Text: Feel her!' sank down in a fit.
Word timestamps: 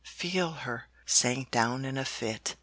Feel 0.03 0.53
her!' 0.53 0.85
sank 1.05 1.51
down 1.51 1.85
in 1.85 1.95
a 1.95 2.05
fit. 2.05 2.55